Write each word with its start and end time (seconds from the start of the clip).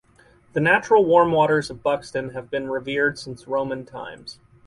The 0.53 0.59
natural 0.59 1.05
warm 1.05 1.31
waters 1.31 1.69
of 1.69 1.83
Buxton 1.83 2.31
have 2.31 2.49
been 2.49 2.71
revered 2.71 3.19
since 3.19 3.47
Roman 3.47 3.85
times. 3.85 4.39